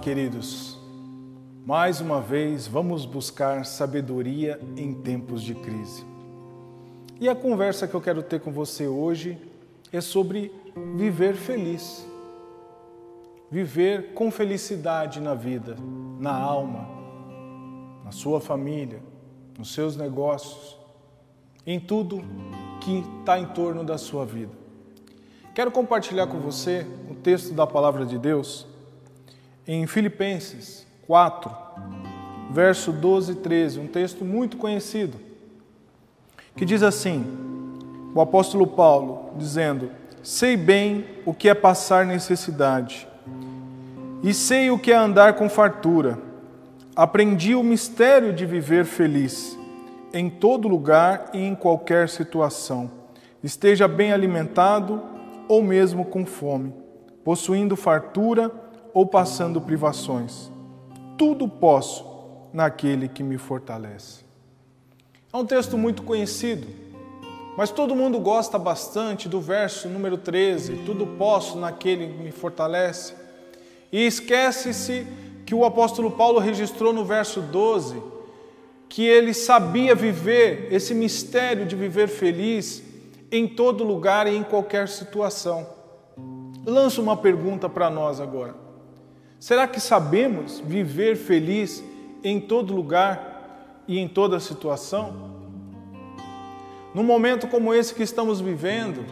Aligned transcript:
queridos. 0.00 0.78
Mais 1.66 2.00
uma 2.00 2.20
vez, 2.20 2.66
vamos 2.66 3.04
buscar 3.04 3.66
sabedoria 3.66 4.58
em 4.76 4.94
tempos 4.94 5.42
de 5.42 5.54
crise. 5.54 6.04
E 7.20 7.28
a 7.28 7.34
conversa 7.34 7.86
que 7.86 7.94
eu 7.94 8.00
quero 8.00 8.22
ter 8.22 8.40
com 8.40 8.50
você 8.50 8.88
hoje 8.88 9.38
é 9.92 10.00
sobre 10.00 10.52
viver 10.96 11.34
feliz. 11.34 12.06
Viver 13.50 14.14
com 14.14 14.30
felicidade 14.30 15.20
na 15.20 15.34
vida, 15.34 15.76
na 16.18 16.32
alma, 16.32 16.88
na 18.02 18.10
sua 18.10 18.40
família, 18.40 19.02
nos 19.58 19.74
seus 19.74 19.96
negócios, 19.96 20.78
em 21.66 21.78
tudo 21.78 22.24
que 22.80 23.04
está 23.20 23.38
em 23.38 23.46
torno 23.48 23.84
da 23.84 23.98
sua 23.98 24.24
vida. 24.24 24.52
Quero 25.54 25.70
compartilhar 25.70 26.26
com 26.26 26.38
você 26.40 26.86
o 27.10 27.14
texto 27.14 27.52
da 27.52 27.66
palavra 27.66 28.06
de 28.06 28.18
Deus 28.18 28.66
em 29.72 29.86
Filipenses 29.86 30.84
4, 31.06 31.48
verso 32.50 32.90
12 32.90 33.30
e 33.30 33.34
13, 33.36 33.78
um 33.78 33.86
texto 33.86 34.24
muito 34.24 34.56
conhecido, 34.56 35.16
que 36.56 36.64
diz 36.64 36.82
assim: 36.82 37.24
o 38.12 38.20
apóstolo 38.20 38.66
Paulo 38.66 39.30
dizendo: 39.36 39.92
Sei 40.24 40.56
bem 40.56 41.04
o 41.24 41.32
que 41.32 41.48
é 41.48 41.54
passar 41.54 42.04
necessidade, 42.04 43.06
e 44.24 44.34
sei 44.34 44.72
o 44.72 44.78
que 44.78 44.90
é 44.90 44.96
andar 44.96 45.34
com 45.34 45.48
fartura. 45.48 46.18
Aprendi 46.96 47.54
o 47.54 47.62
mistério 47.62 48.32
de 48.32 48.44
viver 48.44 48.84
feliz, 48.84 49.56
em 50.12 50.28
todo 50.28 50.66
lugar 50.66 51.30
e 51.32 51.38
em 51.38 51.54
qualquer 51.54 52.08
situação, 52.08 52.90
esteja 53.40 53.86
bem 53.86 54.12
alimentado 54.12 55.00
ou 55.46 55.62
mesmo 55.62 56.04
com 56.04 56.26
fome, 56.26 56.74
possuindo 57.22 57.76
fartura 57.76 58.68
ou 58.92 59.06
passando 59.06 59.60
privações. 59.60 60.50
Tudo 61.16 61.48
posso 61.48 62.04
naquele 62.52 63.08
que 63.08 63.22
me 63.22 63.38
fortalece. 63.38 64.24
É 65.32 65.36
um 65.36 65.44
texto 65.44 65.78
muito 65.78 66.02
conhecido, 66.02 66.66
mas 67.56 67.70
todo 67.70 67.94
mundo 67.94 68.18
gosta 68.18 68.58
bastante 68.58 69.28
do 69.28 69.40
verso 69.40 69.88
número 69.88 70.18
13: 70.18 70.82
Tudo 70.84 71.06
posso 71.06 71.58
naquele 71.58 72.08
que 72.08 72.22
me 72.22 72.32
fortalece. 72.32 73.14
E 73.92 74.06
esquece-se 74.06 75.06
que 75.44 75.54
o 75.54 75.64
apóstolo 75.64 76.10
Paulo 76.10 76.38
registrou 76.38 76.92
no 76.92 77.04
verso 77.04 77.40
12 77.40 78.10
que 78.88 79.04
ele 79.04 79.32
sabia 79.32 79.94
viver 79.94 80.66
esse 80.72 80.92
mistério 80.92 81.64
de 81.64 81.76
viver 81.76 82.08
feliz 82.08 82.82
em 83.30 83.46
todo 83.46 83.84
lugar 83.84 84.26
e 84.26 84.34
em 84.34 84.42
qualquer 84.42 84.88
situação. 84.88 85.64
Lanço 86.66 87.00
uma 87.00 87.16
pergunta 87.16 87.68
para 87.68 87.88
nós 87.88 88.20
agora. 88.20 88.69
Será 89.40 89.66
que 89.66 89.80
sabemos 89.80 90.60
viver 90.60 91.16
feliz 91.16 91.82
em 92.22 92.38
todo 92.38 92.74
lugar 92.74 93.80
e 93.88 93.98
em 93.98 94.06
toda 94.06 94.38
situação? 94.38 95.30
Num 96.94 97.02
momento 97.02 97.48
como 97.48 97.72
esse 97.72 97.94
que 97.94 98.02
estamos 98.02 98.38
vivendo, 98.38 99.02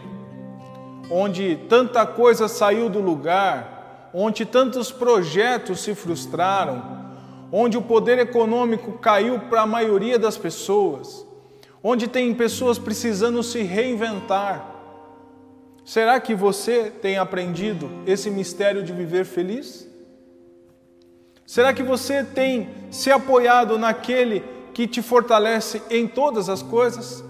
onde 1.09 1.57
tanta 1.67 2.05
coisa 2.05 2.47
saiu 2.47 2.91
do 2.91 2.99
lugar, 2.99 4.11
onde 4.13 4.45
tantos 4.45 4.91
projetos 4.91 5.79
se 5.79 5.95
frustraram, 5.95 7.09
onde 7.51 7.75
o 7.75 7.81
poder 7.81 8.19
econômico 8.19 8.99
caiu 8.99 9.39
para 9.39 9.61
a 9.61 9.65
maioria 9.65 10.19
das 10.19 10.37
pessoas, 10.37 11.25
onde 11.83 12.07
tem 12.07 12.35
pessoas 12.35 12.77
precisando 12.77 13.41
se 13.41 13.63
reinventar. 13.63 14.75
Será 15.83 16.19
que 16.19 16.35
você 16.35 16.91
tem 17.01 17.17
aprendido 17.17 17.89
esse 18.05 18.29
mistério 18.29 18.83
de 18.83 18.93
viver 18.93 19.25
feliz? 19.25 19.89
Será 21.49 21.73
que 21.73 21.81
você 21.81 22.23
tem 22.23 22.69
se 22.91 23.11
apoiado 23.11 23.75
naquele 23.75 24.43
que 24.71 24.85
te 24.85 25.01
fortalece 25.01 25.81
em 25.89 26.07
todas 26.07 26.47
as 26.47 26.61
coisas? 26.61 27.23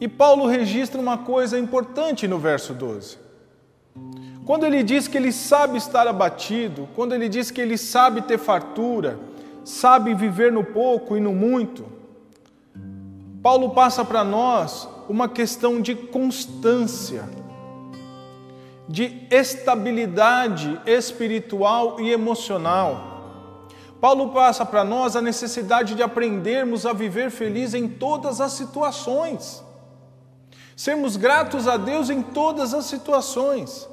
E 0.00 0.06
Paulo 0.06 0.46
registra 0.46 1.00
uma 1.00 1.18
coisa 1.18 1.58
importante 1.58 2.28
no 2.28 2.38
verso 2.38 2.72
12. 2.72 3.18
Quando 4.46 4.64
ele 4.64 4.84
diz 4.84 5.08
que 5.08 5.16
ele 5.16 5.32
sabe 5.32 5.78
estar 5.78 6.06
abatido, 6.06 6.88
quando 6.94 7.12
ele 7.12 7.28
diz 7.28 7.50
que 7.50 7.60
ele 7.60 7.76
sabe 7.76 8.22
ter 8.22 8.38
fartura, 8.38 9.18
sabe 9.64 10.14
viver 10.14 10.52
no 10.52 10.62
pouco 10.62 11.16
e 11.16 11.20
no 11.20 11.32
muito, 11.32 11.86
Paulo 13.42 13.70
passa 13.70 14.04
para 14.04 14.22
nós 14.22 14.88
uma 15.08 15.28
questão 15.28 15.80
de 15.80 15.96
constância 15.96 17.24
de 18.88 19.26
estabilidade 19.30 20.80
espiritual 20.86 22.00
e 22.00 22.10
emocional. 22.10 23.68
Paulo 24.00 24.32
passa 24.32 24.64
para 24.64 24.84
nós 24.84 25.16
a 25.16 25.20
necessidade 25.20 25.94
de 25.94 26.02
aprendermos 26.02 26.86
a 26.86 26.92
viver 26.92 27.30
feliz 27.30 27.74
em 27.74 27.88
todas 27.88 28.40
as 28.40 28.52
situações, 28.52 29.62
sermos 30.76 31.16
gratos 31.16 31.66
a 31.68 31.76
Deus 31.76 32.08
em 32.08 32.22
todas 32.22 32.72
as 32.72 32.86
situações. 32.86 33.88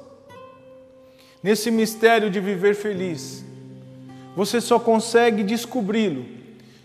Nesse 1.42 1.70
mistério 1.70 2.30
de 2.30 2.40
viver 2.40 2.74
feliz, 2.74 3.44
você 4.34 4.60
só 4.60 4.78
consegue 4.78 5.42
descobri-lo 5.42 6.24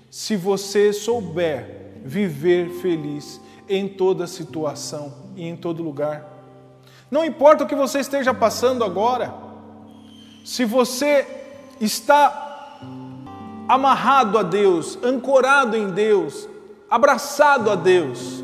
se 0.10 0.36
você 0.36 0.92
souber 0.92 1.82
viver 2.04 2.70
feliz 2.82 3.40
em 3.70 3.88
toda 3.88 4.28
situação 4.28 5.14
e 5.36 5.48
em 5.48 5.56
todo 5.56 5.84
lugar. 5.84 6.41
Não 7.12 7.26
importa 7.26 7.66
o 7.66 7.68
que 7.68 7.76
você 7.76 8.00
esteja 8.00 8.34
passando 8.34 8.86
agora, 8.86 9.34
se 10.46 10.64
você 10.64 11.28
está 11.82 12.80
amarrado 13.68 14.38
a 14.38 14.44
Deus, 14.44 14.98
ancorado 15.04 15.76
em 15.76 15.90
Deus, 15.92 16.48
abraçado 16.90 17.70
a 17.70 17.76
Deus, 17.76 18.42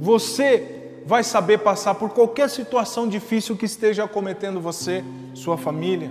você 0.00 1.02
vai 1.06 1.22
saber 1.22 1.58
passar 1.58 1.94
por 1.94 2.10
qualquer 2.10 2.50
situação 2.50 3.06
difícil 3.06 3.56
que 3.56 3.66
esteja 3.66 4.04
acometendo 4.04 4.60
você, 4.60 5.04
sua 5.32 5.56
família. 5.56 6.10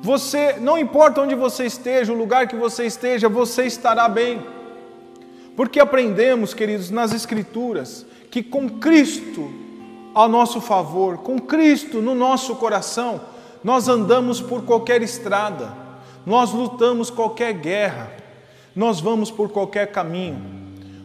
Você, 0.00 0.54
não 0.54 0.78
importa 0.78 1.20
onde 1.20 1.34
você 1.34 1.66
esteja, 1.66 2.14
o 2.14 2.16
lugar 2.16 2.48
que 2.48 2.56
você 2.56 2.86
esteja, 2.86 3.28
você 3.28 3.66
estará 3.66 4.08
bem. 4.08 4.42
Porque 5.54 5.78
aprendemos, 5.78 6.54
queridos, 6.54 6.90
nas 6.90 7.12
Escrituras, 7.12 8.06
que 8.30 8.42
com 8.42 8.68
Cristo 8.68 9.61
ao 10.14 10.28
nosso 10.28 10.60
favor, 10.60 11.18
com 11.18 11.38
Cristo 11.38 12.00
no 12.00 12.14
nosso 12.14 12.54
coração, 12.56 13.20
nós 13.62 13.88
andamos 13.88 14.40
por 14.40 14.62
qualquer 14.62 15.02
estrada, 15.02 15.72
nós 16.26 16.52
lutamos 16.52 17.10
qualquer 17.10 17.52
guerra, 17.54 18.10
nós 18.74 19.00
vamos 19.00 19.30
por 19.30 19.50
qualquer 19.50 19.92
caminho, 19.92 20.40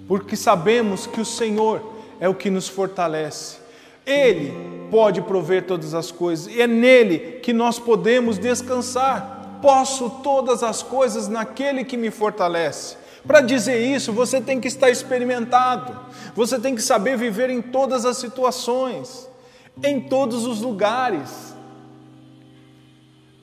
porque 0.07 0.35
sabemos 0.35 1.05
que 1.05 1.21
o 1.21 1.25
Senhor 1.25 1.93
é 2.19 2.27
o 2.27 2.35
que 2.35 2.49
nos 2.49 2.67
fortalece. 2.67 3.57
Ele 4.05 4.53
pode 4.89 5.21
prover 5.21 5.65
todas 5.65 5.93
as 5.93 6.11
coisas 6.11 6.47
e 6.47 6.61
é 6.61 6.67
nele 6.67 7.39
que 7.41 7.51
nós 7.51 7.77
podemos 7.77 8.37
descansar. 8.37 9.59
Posso 9.61 10.09
todas 10.23 10.63
as 10.63 10.81
coisas 10.81 11.27
naquele 11.27 11.83
que 11.83 11.97
me 11.97 12.09
fortalece. 12.09 12.95
Para 13.25 13.41
dizer 13.41 13.79
isso, 13.79 14.13
você 14.13 14.39
tem 14.39 14.59
que 14.59 14.67
estar 14.67 14.89
experimentado, 14.89 15.97
você 16.35 16.59
tem 16.59 16.75
que 16.75 16.81
saber 16.81 17.17
viver 17.17 17.49
em 17.49 17.61
todas 17.61 18.05
as 18.05 18.17
situações, 18.17 19.27
em 19.83 19.99
todos 19.99 20.45
os 20.45 20.61
lugares. 20.61 21.55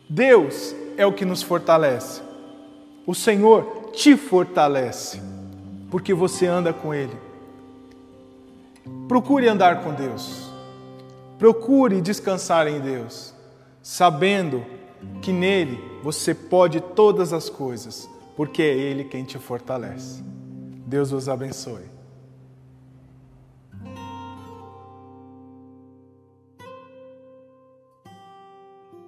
Deus 0.09 0.75
é 0.97 1.05
o 1.05 1.13
que 1.13 1.25
nos 1.25 1.43
fortalece, 1.43 2.23
o 3.07 3.15
Senhor 3.15 3.91
te 3.93 4.17
fortalece, 4.17 5.21
porque 5.91 6.15
você 6.15 6.47
anda 6.47 6.73
com 6.73 6.95
Ele. 6.95 7.17
Procure 9.09 9.49
andar 9.49 9.83
com 9.83 9.93
Deus, 9.93 10.51
procure 11.39 12.01
descansar 12.01 12.67
em 12.69 12.81
Deus, 12.81 13.35
sabendo 13.83 14.65
que 15.21 15.33
nele 15.33 15.83
você 16.03 16.35
pode 16.35 16.81
todas 16.81 17.33
as 17.33 17.49
coisas 17.51 18.09
porque 18.37 18.63
é 18.63 18.75
Ele 18.75 19.05
quem 19.05 19.25
te 19.25 19.39
fortalece. 19.39 20.23
Deus 20.87 21.13
os 21.13 21.29
abençoe. 21.29 21.85